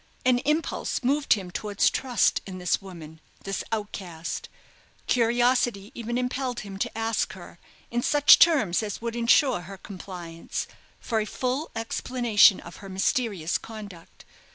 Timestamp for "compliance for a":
9.77-11.25